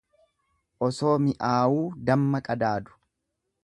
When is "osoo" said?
0.87-1.13